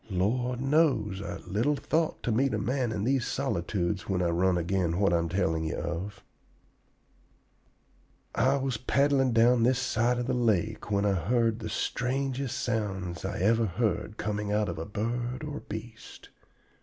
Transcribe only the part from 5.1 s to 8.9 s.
I am telling ye of. "I was